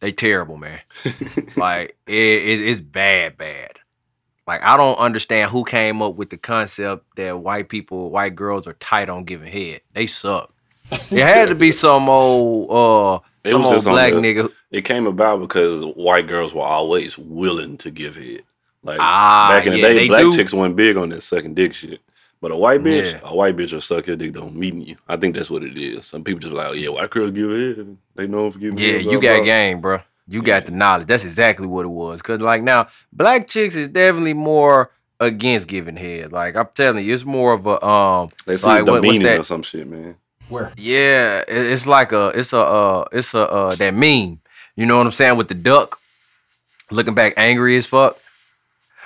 They 0.00 0.12
terrible, 0.12 0.56
man. 0.58 0.80
like, 1.56 1.96
it, 2.06 2.14
it, 2.14 2.60
it's 2.60 2.80
bad, 2.80 3.36
bad. 3.38 3.78
Like, 4.46 4.62
I 4.62 4.76
don't 4.76 4.98
understand 4.98 5.50
who 5.50 5.64
came 5.64 6.02
up 6.02 6.16
with 6.16 6.30
the 6.30 6.36
concept 6.36 7.04
that 7.16 7.38
white 7.38 7.68
people, 7.68 8.10
white 8.10 8.34
girls 8.34 8.66
are 8.66 8.72
tight 8.74 9.08
on 9.08 9.24
giving 9.24 9.50
head. 9.52 9.82
They 9.92 10.06
suck. 10.06 10.52
It 10.90 11.18
had 11.22 11.48
to 11.48 11.54
be 11.54 11.70
some 11.72 12.08
old, 12.08 12.70
uh, 12.70 13.24
It 13.44 13.52
some 13.52 13.62
was 13.62 13.86
old 13.86 13.94
black 13.94 14.12
the- 14.14 14.20
nigga. 14.20 14.52
It 14.70 14.84
came 14.84 15.06
about 15.06 15.40
because 15.40 15.82
white 15.84 16.26
girls 16.26 16.54
were 16.54 16.62
always 16.62 17.16
willing 17.18 17.76
to 17.78 17.90
give 17.90 18.14
head. 18.16 18.42
Like 18.82 18.98
Ah, 19.00 19.48
back 19.50 19.66
in 19.66 19.74
the 19.74 19.78
yeah, 19.78 19.88
day, 19.92 20.08
black 20.08 20.22
do. 20.22 20.34
chicks 20.34 20.52
went 20.52 20.74
big 20.76 20.96
on 20.96 21.10
that 21.10 21.20
sucking 21.22 21.54
dick 21.54 21.72
shit. 21.74 22.00
But 22.40 22.50
a 22.50 22.56
white 22.56 22.82
bitch, 22.82 23.12
Yeah. 23.12 23.20
a 23.22 23.36
white 23.36 23.56
bitch 23.56 23.72
will 23.72 23.80
suck 23.80 24.08
your 24.08 24.16
dick 24.16 24.32
don't 24.32 24.56
meet 24.56 24.74
you. 24.74 24.96
I 25.08 25.16
think 25.16 25.36
that's 25.36 25.48
what 25.50 25.62
it 25.62 25.78
is. 25.78 26.06
Some 26.06 26.24
people 26.24 26.40
just 26.40 26.52
like, 26.54 26.70
oh, 26.70 26.72
yeah, 26.72 26.88
white 26.88 27.10
girls 27.10 27.30
give 27.30 27.50
head. 27.50 27.96
They 28.16 28.26
know 28.26 28.50
for 28.50 28.58
giving 28.58 28.78
Yeah, 28.78 28.94
head, 28.94 29.02
you 29.02 29.20
blah, 29.20 29.20
got 29.20 29.36
blah. 29.36 29.44
game, 29.44 29.80
bro. 29.80 30.00
You 30.32 30.42
got 30.42 30.64
the 30.64 30.72
knowledge. 30.72 31.06
That's 31.06 31.24
exactly 31.24 31.66
what 31.66 31.84
it 31.84 31.88
was. 31.90 32.22
Cause 32.22 32.40
like 32.40 32.62
now, 32.62 32.88
black 33.12 33.46
chicks 33.46 33.76
is 33.76 33.88
definitely 33.88 34.34
more 34.34 34.90
against 35.20 35.68
giving 35.68 35.96
head. 35.96 36.32
Like 36.32 36.56
I'm 36.56 36.68
telling 36.74 37.04
you, 37.04 37.12
it's 37.12 37.24
more 37.24 37.52
of 37.52 37.66
a 37.66 37.84
um. 37.84 38.30
They 38.46 38.56
see 38.56 38.66
like 38.66 38.84
the 38.86 38.92
what, 38.92 39.04
what's 39.04 39.18
meaning 39.18 39.32
that? 39.32 39.40
or 39.40 39.44
some 39.44 39.62
shit, 39.62 39.86
man. 39.86 40.16
where 40.48 40.72
Yeah, 40.76 41.40
it- 41.46 41.46
it's 41.72 41.86
like 41.86 42.12
a, 42.12 42.28
it's 42.34 42.52
a, 42.52 42.58
uh, 42.60 43.04
it's 43.12 43.34
a 43.34 43.48
uh, 43.48 43.74
that 43.76 43.92
meme. 43.94 44.40
You 44.74 44.86
know 44.86 44.96
what 44.96 45.06
I'm 45.06 45.12
saying 45.12 45.36
with 45.36 45.48
the 45.48 45.54
duck 45.54 45.98
looking 46.90 47.14
back 47.14 47.34
angry 47.36 47.76
as 47.76 47.84
fuck. 47.86 48.18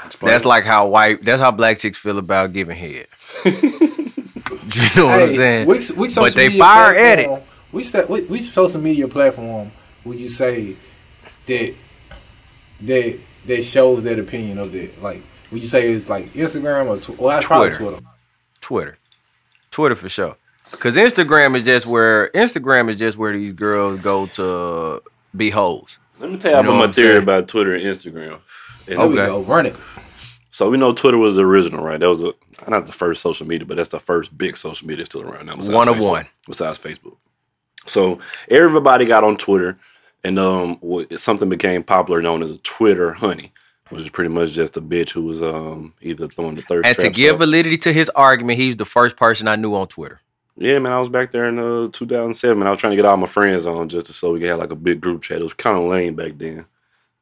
Explain. 0.05 0.31
That's 0.31 0.45
like 0.45 0.65
how 0.65 0.87
white. 0.87 1.25
That's 1.25 1.41
how 1.43 1.51
black 1.51 1.79
chicks 1.79 1.99
feel 1.99 2.19
about 2.19 2.53
giving 2.53 2.77
head. 2.77 3.09
you 3.45 3.53
know 4.97 5.07
what 5.07 5.23
I'm 5.23 5.33
saying? 5.33 5.67
We, 5.67 5.75
we 5.75 5.81
social 5.81 6.23
But 6.23 6.35
they 6.35 6.49
media 6.49 6.63
fire 6.63 6.95
at 6.95 7.19
it. 7.19 7.25
platform- 7.27 7.49
We 7.73 7.83
said 7.83 8.09
we, 8.09 8.25
we 8.27 8.39
social 8.39 8.81
media 8.81 9.09
platform. 9.09 9.73
Would 10.05 10.21
you 10.21 10.29
say 10.31 10.77
that 11.47 11.75
that 12.83 13.19
that 13.47 13.63
shows 13.65 14.03
that 14.05 14.19
opinion 14.19 14.59
of 14.59 14.73
that? 14.73 15.03
Like, 15.03 15.23
would 15.51 15.63
you 15.63 15.69
say 15.69 15.91
it's 15.93 16.09
like 16.09 16.33
Instagram 16.33 16.87
or 16.89 16.99
tw- 17.01 17.19
well, 17.19 17.39
I 17.39 17.43
probably 17.43 17.71
Twitter. 17.71 17.97
Twitter. 17.97 18.07
Twitter. 18.61 18.99
Twitter 19.71 19.95
for 19.95 20.09
sure. 20.09 20.37
Cause 20.73 20.97
Instagram 20.97 21.55
is 21.57 21.65
just 21.65 21.87
where 21.87 22.29
Instagram 22.31 22.89
is 22.91 22.99
just 22.99 23.17
where 23.17 23.33
these 23.33 23.53
girls 23.53 24.01
go 24.03 24.27
to 24.27 25.01
be 25.37 25.51
hoes. 25.51 25.99
Let 26.19 26.31
me 26.31 26.39
tell 26.39 26.51
you 26.51 26.57
You 26.59 26.63
know 26.65 26.71
about 26.77 26.87
my 26.89 26.93
theory 26.93 27.09
saying? 27.13 27.23
about 27.23 27.49
Twitter 27.49 27.75
and 27.75 27.85
Instagram. 27.85 28.41
And 28.89 28.99
There 28.99 29.07
we 29.09 29.15
Okay. 29.19 29.27
go. 29.27 29.43
Run 29.43 29.67
it. 29.67 29.77
So 30.51 30.69
we 30.71 30.77
know 30.77 30.93
Twitter 30.93 31.19
was 31.19 31.37
the 31.37 31.45
original, 31.45 31.85
right? 31.85 32.01
That 32.01 32.09
was 32.09 32.23
a, 32.23 32.33
not 32.69 32.87
the 32.87 32.93
first 32.93 33.21
social 33.23 33.47
media, 33.47 33.67
but 33.67 33.77
that's 33.77 33.91
the 33.91 34.01
first 34.01 34.37
big 34.37 34.57
social 34.57 34.89
media 34.89 35.05
still 35.05 35.23
around 35.23 35.47
now. 35.47 35.55
besides 35.57 35.75
One 35.75 35.89
of 35.89 35.97
Facebook- 35.97 36.05
one. 36.05 36.27
Besides 36.49 36.79
Facebook. 36.79 37.17
So 37.87 38.19
everybody 38.49 39.05
got 39.05 39.23
on 39.23 39.37
Twitter, 39.37 39.79
and 40.27 40.39
um, 40.39 40.81
something 41.17 41.49
became 41.49 41.85
popular 41.85 42.21
known 42.21 42.43
as 42.43 42.51
a 42.51 42.59
Twitter 42.59 43.13
honey, 43.13 43.53
which 43.91 44.03
is 44.03 44.11
pretty 44.11 44.31
much 44.31 44.53
just 44.53 44.77
a 44.77 44.81
bitch 44.83 45.11
who 45.11 45.23
was 45.23 45.41
um 45.41 45.95
either 46.03 46.27
throwing 46.27 46.57
the 46.57 46.63
thirst 46.63 46.87
And 46.89 46.99
to 46.99 47.11
give 47.11 47.35
up- 47.35 47.39
validity 47.39 47.79
to 47.79 47.93
his 47.93 48.09
argument, 48.11 48.59
he's 48.59 48.77
the 48.77 48.85
first 48.85 49.17
person 49.17 49.47
I 49.47 49.57
knew 49.57 49.75
on 49.75 49.87
Twitter. 49.87 50.21
Yeah, 50.59 50.79
man, 50.79 50.93
I 50.93 50.99
was 50.99 51.11
back 51.11 51.33
there 51.33 51.45
in 51.47 51.59
uh, 51.59 51.89
2007. 51.93 52.59
and 52.59 52.67
I 52.67 52.71
was 52.71 52.79
trying 52.81 52.93
to 52.93 52.97
get 52.97 53.05
all 53.05 53.17
my 53.19 53.27
friends 53.27 53.67
on 53.67 53.89
just 53.91 54.07
to, 54.07 54.13
so 54.15 54.33
we 54.33 54.41
could 54.41 54.49
have 54.49 54.59
like 54.59 54.71
a 54.71 54.77
big 54.77 55.03
group 55.03 55.23
chat. 55.23 55.39
It 55.39 55.43
was 55.45 55.53
kind 55.53 55.77
of 55.77 55.85
lame 55.85 56.15
back 56.17 56.33
then, 56.37 56.65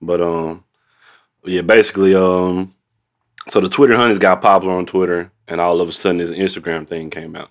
but 0.01 0.21
um, 0.21 0.65
yeah, 1.45 1.63
basically 1.63 2.15
um, 2.15 2.71
so 3.49 3.61
the 3.61 3.69
Twitter 3.69 3.97
honeys 3.97 4.19
got 4.19 4.41
popular 4.41 4.75
on 4.75 4.87
Twitter, 4.87 5.31
and 5.47 5.61
all 5.61 5.81
of 5.81 5.89
a 5.89 5.93
sudden 5.93 6.19
this 6.19 6.31
Instagram 6.31 6.87
thing 6.87 7.11
came 7.11 7.37
out. 7.37 7.51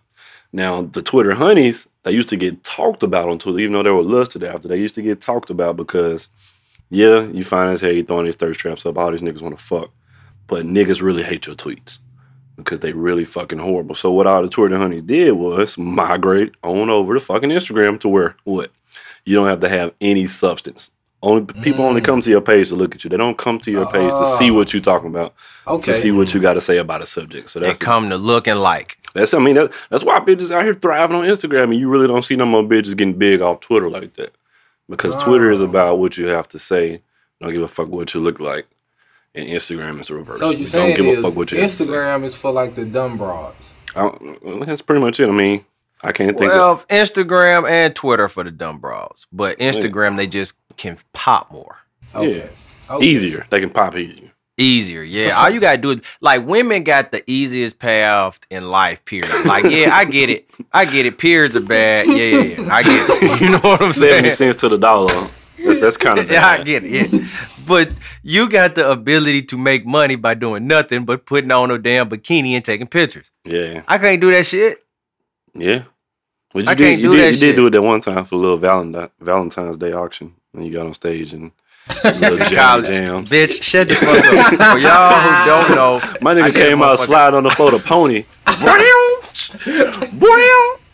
Now 0.54 0.84
the 0.84 1.02
Twitter 1.02 1.34
honeys 1.34 1.88
they 2.04 2.12
used 2.12 2.30
to 2.30 2.38
get 2.38 2.64
talked 2.64 3.02
about 3.02 3.28
on 3.28 3.40
Twitter, 3.40 3.60
even 3.60 3.74
though 3.74 3.84
they 3.84 3.92
were 3.92 4.04
lusted 4.04 4.44
after. 4.44 4.68
They 4.68 4.78
used 4.78 4.96
to 4.96 5.02
get 5.02 5.20
talked 5.20 5.50
about 5.50 5.76
because 5.76 6.30
yeah, 6.90 7.22
you 7.22 7.44
find 7.44 7.72
as 7.72 7.82
you 7.82 8.04
throwing 8.04 8.26
these 8.26 8.36
thirst 8.36 8.60
traps 8.60 8.86
up. 8.86 8.98
All 8.98 9.12
these 9.12 9.22
niggas 9.22 9.42
want 9.42 9.58
to 9.58 9.64
fuck, 9.64 9.90
but 10.48 10.66
niggas 10.66 11.02
really 11.02 11.24
hate 11.24 11.48
your 11.48 11.56
tweets 11.56 12.00
because 12.56 12.80
they 12.80 12.94
really 12.94 13.24
fucking 13.24 13.60
horrible. 13.60 13.96
So 13.96 14.12
what 14.12 14.28
all 14.28 14.44
the 14.44 14.50
Twitter 14.50 14.78
honeys 14.78 15.02
did 15.02 15.32
was 15.32 15.78
migrate 15.78 16.54
on 16.64 16.90
over 16.90 17.16
to 17.16 17.20
fucking 17.20 17.50
Instagram 17.50 18.00
to 18.02 18.10
where 18.10 18.36
what 18.44 18.72
you 19.26 19.36
don't 19.36 19.48
have 19.48 19.62
to 19.62 19.70
have 19.70 19.94
any 20.02 20.28
substance. 20.28 20.92
Only 21.22 21.46
people 21.46 21.86
only 21.86 22.02
mm. 22.02 22.06
come 22.06 22.20
to 22.20 22.30
your 22.30 22.42
page 22.42 22.68
to 22.70 22.76
look 22.76 22.94
at 22.94 23.04
you. 23.06 23.10
They 23.10 23.16
don't 23.16 23.38
come 23.38 23.58
to 23.60 23.72
your 23.72 23.86
page 23.86 24.12
to 24.12 24.36
see 24.38 24.52
oh. 24.52 24.56
what 24.56 24.74
you're 24.74 24.82
talking 24.82 25.08
about, 25.08 25.34
Okay. 25.66 25.94
to 25.94 25.98
see 25.98 26.12
what 26.12 26.34
you 26.34 26.42
got 26.42 26.56
to 26.56 26.62
say 26.62 26.78
about 26.78 27.02
a 27.02 27.06
subject. 27.06 27.50
So 27.50 27.62
that's 27.62 27.80
come 27.80 28.10
to 28.10 28.18
look 28.18 28.46
and 28.46 28.62
like. 28.62 28.98
That's 29.14 29.34
I 29.34 29.40
mean 29.40 29.56
that, 29.56 29.74
that's 29.90 30.04
why 30.04 30.20
bitches 30.20 30.52
out 30.52 30.64
here 30.64 30.74
thriving 30.74 31.16
on 31.16 31.26
Instagram, 31.26 31.64
and 31.64 31.76
you 31.76 31.90
really 31.90 32.08
don't 32.08 32.24
see 32.24 32.36
no 32.36 32.46
more 32.46 32.64
bitches 32.64 32.96
getting 32.98 33.18
big 33.18 33.42
off 33.42 33.60
Twitter 33.60 33.90
like 33.90 34.14
that, 34.16 34.34
because 34.90 35.16
Twitter 35.16 35.52
is 35.52 35.62
oh. 35.62 35.70
about 35.70 36.00
what 36.00 36.18
you 36.18 36.28
have 36.28 36.48
to 36.50 36.60
say. 36.60 37.02
Don't 37.42 37.52
give 37.52 37.62
a 37.62 37.68
fuck 37.68 37.90
what 37.90 38.14
you 38.14 38.22
look 38.22 38.40
like, 38.40 38.68
and 39.36 39.48
Instagram 39.48 40.00
is 40.00 40.08
the 40.08 40.16
reverse. 40.16 40.40
So 40.40 40.52
You 40.52 40.68
don't 40.68 40.96
give 40.96 41.06
a 41.06 41.10
is 41.10 41.24
fuck 41.24 41.36
what 41.36 41.52
you 41.52 41.60
have 41.60 41.72
to 41.72 41.76
say. 41.76 41.86
Instagram 41.86 42.24
is 42.24 42.36
for 42.36 42.52
like 42.52 42.76
the 42.76 42.86
dumb 42.86 43.18
broads. 43.18 43.74
I 43.96 44.10
that's 44.66 44.82
pretty 44.82 45.02
much 45.02 45.20
it. 45.20 45.30
I 45.30 45.32
mean, 45.32 45.66
I 46.02 46.12
can't 46.12 46.38
think. 46.38 46.52
of, 46.52 46.86
Well, 46.90 47.04
Instagram 47.06 47.70
and 47.70 47.96
Twitter 47.96 48.28
for 48.28 48.44
the 48.44 48.52
dumb 48.52 48.80
bras, 48.80 49.28
but 49.32 49.58
Instagram 49.60 50.18
they 50.18 50.28
just 50.28 50.56
can 50.78 50.98
pop 51.14 51.52
more 51.52 51.78
Okay. 52.16 52.38
Yeah. 52.40 52.96
Okay. 52.96 53.06
easier. 53.06 53.46
They 53.50 53.60
can 53.60 53.70
pop 53.70 53.96
easier. 53.96 54.32
Easier. 54.58 55.02
Yeah, 55.04 55.32
all 55.38 55.50
you 55.50 55.60
gotta 55.60 55.78
do 55.80 55.92
is 55.92 56.00
like 56.22 56.46
women 56.46 56.84
got 56.84 57.12
the 57.12 57.24
easiest 57.30 57.80
path 57.80 58.40
in 58.50 58.70
life. 58.70 59.04
Period. 59.06 59.46
Like, 59.46 59.66
yeah, 59.66 59.96
I 59.96 60.06
get 60.06 60.30
it. 60.30 60.50
I 60.72 60.86
get 60.86 61.06
it. 61.06 61.18
Periods 61.18 61.56
are 61.56 61.62
bad. 61.62 62.08
Yeah, 62.08 62.14
yeah, 62.16 62.62
yeah. 62.62 62.74
I 62.74 62.84
get 62.84 63.10
it. 63.10 63.42
You 63.42 63.50
know 63.52 63.60
what 63.60 63.82
I'm 63.82 63.90
Seventy 63.92 64.30
saying? 64.30 64.52
cents 64.54 64.58
to 64.62 64.70
the 64.70 64.78
dollar. 64.78 65.14
That's 65.66 65.80
that's 65.80 65.98
kind 65.98 66.20
of 66.20 66.30
Yeah, 66.32 66.46
I 66.48 66.64
get 66.64 66.84
it. 66.84 67.12
Yeah. 67.14 67.28
But 67.66 67.90
you 68.22 68.50
got 68.50 68.76
the 68.76 68.90
ability 68.92 69.44
to 69.44 69.58
make 69.58 69.86
money 69.86 70.16
by 70.16 70.34
doing 70.34 70.68
nothing 70.68 71.06
but 71.06 71.26
putting 71.26 71.52
on 71.52 71.72
a 71.72 71.78
damn 71.78 72.10
bikini 72.10 72.52
and 72.54 72.64
taking 72.66 72.88
pictures. 72.88 73.32
Yeah, 73.46 73.84
I 73.88 73.98
can't 73.98 74.20
do 74.22 74.32
that 74.32 74.46
shit. 74.46 74.84
yeah. 75.56 75.84
Well, 76.54 76.64
you 76.66 76.70
I 76.70 76.76
did, 76.76 76.84
can't 76.84 77.02
you 77.02 77.12
do 77.12 77.16
did, 77.18 77.24
that 77.24 77.28
you 77.30 77.34
shit. 77.34 77.40
did 77.40 77.56
do 77.56 77.68
it 77.68 77.70
that 77.72 77.82
one 77.82 78.00
time 78.00 78.26
for 78.26 78.36
a 78.36 78.38
little 78.38 78.58
Valentine, 78.58 79.10
Valentine's 79.20 79.78
Day 79.78 79.92
auction 79.94 80.36
when 80.52 80.64
you 80.66 80.72
got 80.74 80.86
on 80.86 80.94
stage 80.94 81.34
and 81.34 81.52
College. 81.88 82.88
jams. 82.88 83.30
Bitch, 83.30 83.62
shut 83.62 83.90
the 83.90 83.96
fuck 83.96 84.26
up. 84.26 84.74
For 84.74 84.80
y'all 84.80 85.20
who 85.20 85.46
don't 85.46 85.76
know, 85.76 86.00
My 86.22 86.34
nigga 86.34 86.54
came 86.54 86.82
out 86.82 86.98
sliding 87.00 87.36
on 87.38 87.44
the 87.44 87.52
floor 87.52 87.72
to 87.72 87.80
pony. 87.80 88.24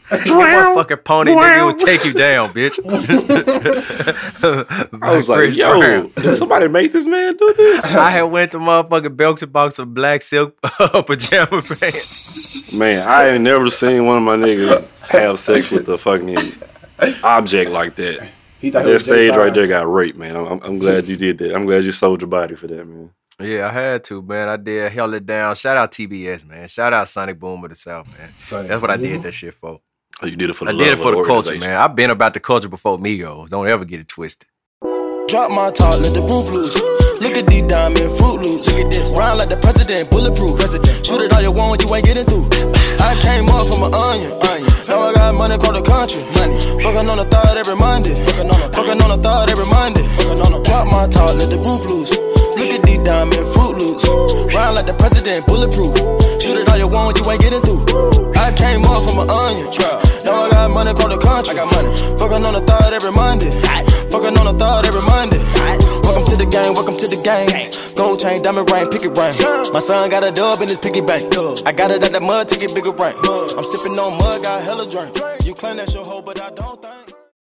motherfucking 0.09 1.03
pony 1.03 1.33
nigga 1.33 1.65
will 1.65 1.73
take 1.73 2.03
you 2.03 2.13
down, 2.13 2.49
bitch. 2.49 2.79
I 5.01 5.15
was 5.15 5.29
like, 5.29 5.55
yo, 5.55 6.07
did 6.07 6.37
somebody 6.37 6.67
make 6.67 6.91
this 6.91 7.05
man 7.05 7.35
do 7.37 7.53
this? 7.55 7.83
I 7.85 8.09
had 8.09 8.23
went 8.23 8.51
to 8.53 8.59
motherfucking 8.59 9.15
Belks 9.15 9.43
and 9.43 9.53
box 9.53 9.79
of 9.79 9.93
black 9.93 10.21
silk 10.21 10.59
pajama 10.61 11.61
pants. 11.61 12.77
Man, 12.77 13.07
I 13.07 13.29
ain't 13.29 13.43
never 13.43 13.69
seen 13.69 14.05
one 14.05 14.17
of 14.17 14.23
my 14.23 14.35
niggas 14.35 14.87
have 15.09 15.39
sex 15.39 15.71
with 15.71 15.87
a 15.89 15.97
fucking 15.97 16.37
object 17.23 17.71
like 17.71 17.95
that. 17.95 18.29
He 18.59 18.71
thought 18.71 18.79
he 18.83 18.87
That 18.89 18.93
was 18.93 19.03
stage 19.03 19.31
J5. 19.31 19.37
right 19.37 19.53
there 19.53 19.67
got 19.67 19.91
raped, 19.91 20.17
man. 20.17 20.35
I'm, 20.35 20.45
I'm- 20.47 20.61
I'm 20.63 20.79
glad 20.79 21.07
you 21.07 21.15
did 21.15 21.37
that. 21.39 21.55
I'm 21.55 21.65
glad 21.65 21.83
you 21.83 21.91
sold 21.91 22.21
your 22.21 22.27
body 22.29 22.55
for 22.55 22.67
that, 22.67 22.85
man. 22.85 23.11
Yeah, 23.41 23.69
I 23.69 23.71
had 23.71 24.03
to, 24.05 24.21
man. 24.21 24.49
I 24.49 24.57
did. 24.57 24.91
Held 24.91 25.13
it 25.13 25.25
down. 25.25 25.55
Shout 25.55 25.77
out 25.77 25.91
TBS, 25.93 26.45
man. 26.45 26.67
Shout 26.67 26.91
out 26.91 27.07
Sonic 27.07 27.39
Boom 27.39 27.63
of 27.63 27.69
the 27.69 27.75
South, 27.75 28.05
man. 28.17 28.33
Sonic 28.37 28.67
That's 28.67 28.81
what 28.81 28.91
I 28.91 28.97
did 28.97 29.23
that 29.23 29.31
shit 29.31 29.53
for. 29.53 29.79
Oh, 30.21 30.25
you 30.27 30.35
did 30.35 30.49
it 30.49 30.53
for 30.57 30.65
the 30.65 30.71
I 30.71 30.73
love 30.73 30.83
did 30.83 30.99
it 30.99 31.01
for 31.01 31.15
the 31.15 31.23
culture, 31.23 31.57
man. 31.57 31.77
I've 31.77 31.95
been 31.95 32.09
about 32.09 32.33
the 32.33 32.41
culture 32.41 32.67
before 32.67 32.97
Migos. 32.97 33.47
Don't 33.49 33.65
ever 33.65 33.85
get 33.85 34.01
it 34.01 34.09
twisted. 34.09 34.49
Drop 35.29 35.51
my 35.51 35.71
top, 35.71 36.01
let 36.01 36.13
the 36.13 36.19
roof 36.21 36.51
loose. 36.53 36.75
Look 37.21 37.37
at 37.37 37.47
these 37.47 37.63
diamond 37.63 38.11
fruit 38.17 38.41
loops. 38.43 38.67
Look 38.67 38.85
at 38.85 38.91
this. 38.91 39.17
Round 39.17 39.37
like 39.39 39.47
the 39.49 39.57
president, 39.57 40.09
bulletproof. 40.11 40.57
President. 40.57 41.05
Shoot 41.05 41.21
it 41.21 41.31
all 41.31 41.41
you 41.41 41.51
want, 41.53 41.81
you 41.85 41.95
ain't 41.95 42.03
getting 42.05 42.25
through. 42.25 42.49
I 42.99 43.15
came 43.23 43.47
up 43.47 43.71
from 43.71 43.83
an 43.83 43.93
onion. 43.93 44.31
Now 44.87 45.11
I 45.11 45.13
got 45.13 45.35
money 45.35 45.55
across 45.55 45.75
the 45.75 45.83
country. 45.83 46.23
Money. 46.39 46.55
Fucking 46.83 47.09
on 47.09 47.17
the 47.19 47.27
third 47.27 47.57
every 47.59 47.75
Monday. 47.75 48.15
Fucking 48.15 48.47
on 48.47 48.59
the, 48.59 48.67
fucking 48.71 48.99
on 49.03 49.09
the 49.11 49.19
third 49.19 49.49
every 49.51 49.67
Monday. 49.67 50.03
Fucking 50.15 50.39
on 50.39 50.51
the, 50.55 50.59
drop 50.63 50.87
my 50.87 51.03
top, 51.11 51.35
let 51.35 51.49
the 51.51 51.59
roof 51.59 51.83
loose. 51.91 52.15
Look 52.55 52.71
at 52.71 52.83
these 52.87 52.99
diamond 53.03 53.43
fruit 53.51 53.75
loops. 53.81 54.07
Round 54.55 54.75
like 54.75 54.87
the 54.87 54.95
president, 54.95 55.47
bulletproof. 55.47 55.95
Shoot 56.39 56.63
it 56.63 56.69
all 56.69 56.79
you 56.79 56.87
want, 56.87 57.19
you 57.19 57.27
ain't 57.27 57.41
getting 57.43 57.61
through. 57.61 57.83
I 58.39 58.55
came 58.55 58.83
up 58.87 59.03
from 59.03 59.19
an 59.19 59.27
onion. 59.27 59.67
Trap. 59.71 59.99
Now 60.23 60.47
I 60.47 60.49
got 60.49 60.71
money 60.71 60.91
across 60.91 61.11
the 61.11 61.19
country. 61.19 61.51
I 61.51 61.59
got 61.59 61.67
money. 61.75 61.91
Fucking 62.15 62.43
on 62.47 62.53
the 62.55 62.63
third 62.63 62.95
every 62.95 63.11
Monday. 63.11 63.51
Fucking 64.09 64.35
on 64.39 64.45
the 64.47 64.55
third 64.55 64.87
every 64.87 65.03
Monday. 65.03 65.39
Welcome 66.39 66.51
to 66.51 66.57
the 66.57 66.63
game, 66.63 66.73
welcome 66.73 66.97
to 66.97 67.07
the 67.07 67.21
game. 67.21 67.95
Gold 67.97 68.21
chain, 68.21 68.41
diamond 68.41 68.71
ring, 68.71 68.87
pick 68.87 69.03
it 69.03 69.11
ring. 69.11 69.73
My 69.73 69.81
son 69.81 70.09
got 70.09 70.23
a 70.23 70.31
dub 70.31 70.61
in 70.61 70.69
his 70.69 70.77
piggy 70.77 71.01
bank. 71.01 71.35
I 71.65 71.73
got 71.73 71.91
it 71.91 72.01
at 72.01 72.13
the 72.13 72.21
mud 72.21 72.47
to 72.47 72.57
get 72.57 72.73
bigger 72.73 72.91
rank. 72.91 73.17
I'm 73.27 73.65
sipping 73.65 73.99
on 73.99 74.17
mud, 74.17 74.43
got 74.43 74.63
hella 74.63 74.89
drink. 74.89 75.19
You 75.43 75.53
claim 75.53 75.75
that's 75.75 75.93
your 75.93 76.05
hoe, 76.05 76.21
but 76.21 76.39
I 76.39 76.49
don't 76.51 76.81
think. 76.81 77.08